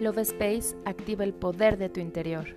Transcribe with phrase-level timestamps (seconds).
[0.00, 2.56] Love Space activa el poder de tu interior.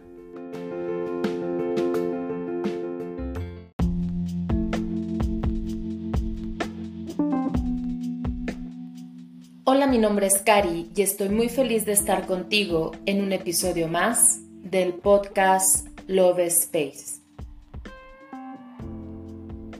[9.66, 13.90] Hola, mi nombre es Cari y estoy muy feliz de estar contigo en un episodio
[13.90, 17.22] más del podcast Love Space.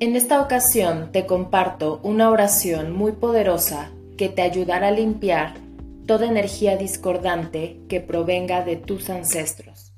[0.02, 5.63] En esta ocasión te comparto una oración muy poderosa que te ayudará a limpiar
[6.06, 9.94] toda energía discordante que provenga de tus ancestros,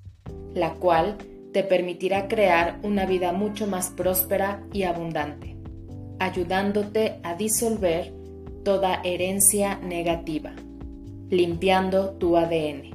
[0.54, 1.18] la cual
[1.52, 5.56] te permitirá crear una vida mucho más próspera y abundante,
[6.20, 8.14] ayudándote a disolver
[8.64, 10.54] toda herencia negativa,
[11.30, 12.92] limpiando tu ADN.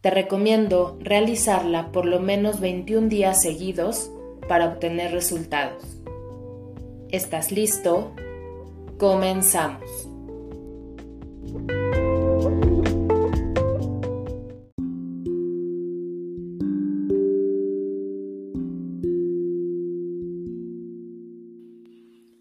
[0.00, 4.10] Te recomiendo realizarla por lo menos 21 días seguidos
[4.48, 6.00] para obtener resultados.
[7.10, 8.12] ¿Estás listo?
[8.98, 10.15] Comenzamos.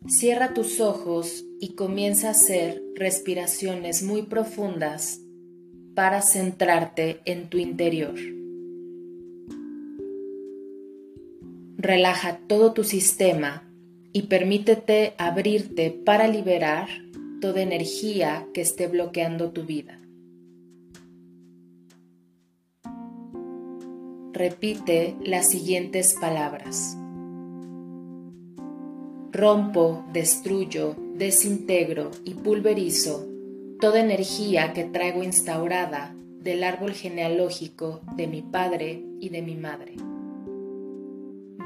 [0.07, 5.19] Cierra tus ojos y comienza a hacer respiraciones muy profundas
[5.95, 8.13] para centrarte en tu interior.
[11.77, 13.67] Relaja todo tu sistema
[14.13, 16.87] y permítete abrirte para liberar
[17.41, 19.99] toda energía que esté bloqueando tu vida.
[24.33, 26.95] Repite las siguientes palabras.
[29.35, 33.27] Rompo, destruyo, desintegro y pulverizo
[33.79, 39.95] toda energía que traigo instaurada del árbol genealógico de mi padre y de mi madre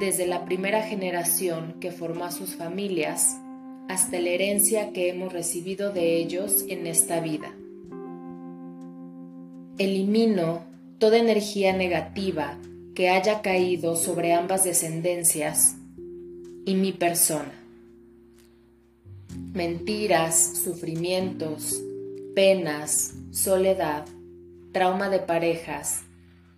[0.00, 3.36] desde la primera generación que formó a sus familias
[3.88, 7.54] hasta la herencia que hemos recibido de ellos en esta vida.
[9.76, 10.64] Elimino
[10.98, 12.56] toda energía negativa
[12.94, 15.76] que haya caído sobre ambas descendencias
[16.64, 17.59] y mi persona.
[19.52, 21.82] Mentiras, sufrimientos,
[22.34, 24.06] penas, soledad,
[24.72, 26.02] trauma de parejas,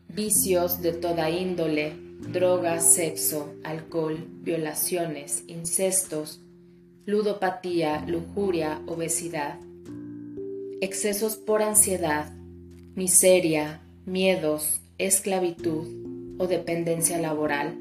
[0.09, 1.93] vicios de toda índole,
[2.33, 6.41] drogas, sexo, alcohol, violaciones, incestos,
[7.07, 9.59] ludopatía, lujuria, obesidad,
[10.81, 12.33] excesos por ansiedad,
[12.95, 17.79] miseria, miedos, esclavitud o dependencia laboral,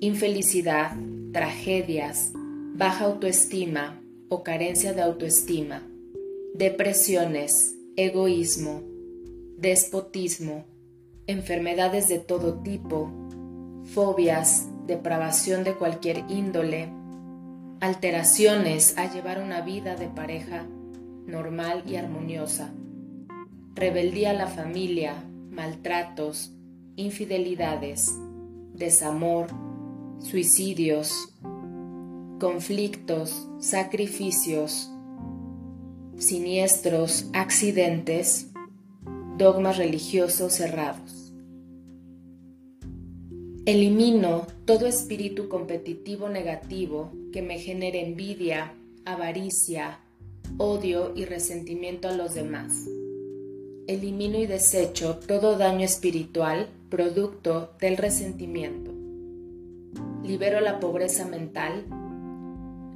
[0.00, 0.96] infelicidad,
[1.32, 2.32] tragedias,
[2.76, 5.82] baja autoestima o carencia de autoestima,
[6.54, 8.82] depresiones, egoísmo,
[9.58, 10.64] despotismo,
[11.26, 13.10] enfermedades de todo tipo,
[13.84, 16.88] fobias, depravación de cualquier índole,
[17.80, 20.66] alteraciones a llevar una vida de pareja
[21.26, 22.72] normal y armoniosa,
[23.74, 25.14] rebeldía a la familia,
[25.50, 26.52] maltratos,
[26.96, 28.12] infidelidades,
[28.74, 29.48] desamor,
[30.18, 31.34] suicidios,
[32.38, 34.90] conflictos, sacrificios,
[36.18, 38.48] siniestros, accidentes,
[39.38, 41.32] dogmas religiosos cerrados.
[43.64, 48.74] Elimino todo espíritu competitivo negativo que me genere envidia,
[49.04, 49.98] avaricia,
[50.58, 52.86] odio y resentimiento a los demás.
[53.88, 58.92] Elimino y desecho todo daño espiritual producto del resentimiento.
[60.22, 61.84] Libero la pobreza mental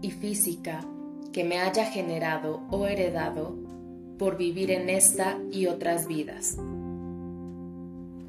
[0.03, 0.85] y física
[1.33, 3.57] que me haya generado o heredado
[4.19, 6.57] por vivir en esta y otras vidas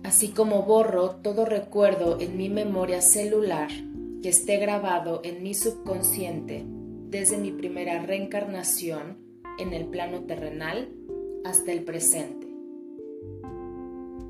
[0.03, 3.69] así como borro todo recuerdo en mi memoria celular
[4.21, 6.65] que esté grabado en mi subconsciente
[7.09, 9.17] desde mi primera reencarnación
[9.57, 10.89] en el plano terrenal
[11.45, 12.47] hasta el presente.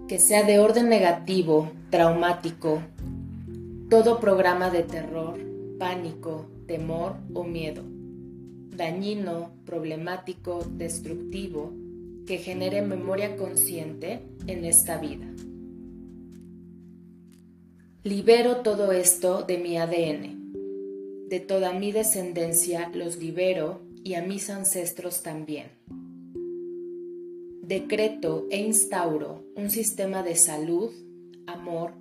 [0.07, 2.81] Que sea de orden negativo, traumático,
[3.89, 5.39] todo programa de terror,
[5.77, 7.83] pánico, temor o miedo,
[8.77, 11.73] dañino, problemático, destructivo,
[12.25, 15.27] que genere memoria consciente en esta vida.
[18.05, 21.27] Libero todo esto de mi ADN.
[21.27, 25.67] De toda mi descendencia los libero y a mis ancestros también.
[27.63, 30.89] Decreto e instauro un sistema de salud,
[31.47, 31.91] amor,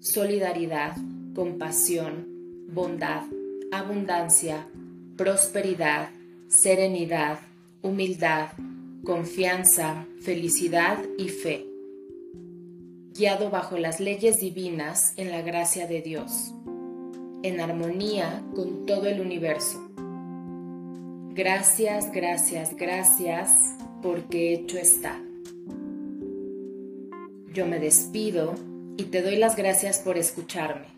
[0.00, 0.96] solidaridad,
[1.36, 2.26] compasión,
[2.68, 3.22] bondad,
[3.72, 4.66] abundancia,
[5.16, 6.10] prosperidad,
[6.48, 7.40] serenidad,
[7.82, 8.48] humildad,
[9.04, 11.68] confianza, felicidad y fe
[13.18, 16.54] guiado bajo las leyes divinas en la gracia de Dios,
[17.42, 19.90] en armonía con todo el universo.
[21.34, 23.50] Gracias, gracias, gracias,
[24.02, 25.20] porque hecho está.
[27.52, 28.54] Yo me despido
[28.96, 30.97] y te doy las gracias por escucharme.